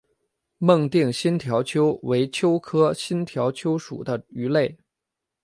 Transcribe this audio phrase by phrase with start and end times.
[0.57, 4.79] 孟定新条鳅为鳅科新条鳅属的鱼类。